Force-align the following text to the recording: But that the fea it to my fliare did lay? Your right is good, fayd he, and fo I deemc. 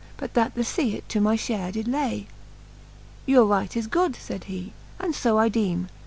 But 0.17 0.33
that 0.33 0.55
the 0.55 0.63
fea 0.63 0.95
it 0.95 1.07
to 1.09 1.21
my 1.21 1.37
fliare 1.37 1.71
did 1.71 1.87
lay? 1.87 2.25
Your 3.27 3.45
right 3.45 3.77
is 3.77 3.85
good, 3.85 4.13
fayd 4.15 4.45
he, 4.45 4.73
and 4.99 5.15
fo 5.15 5.37
I 5.37 5.47
deemc. 5.47 5.89